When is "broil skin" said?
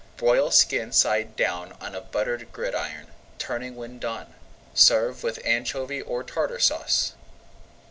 0.17-0.91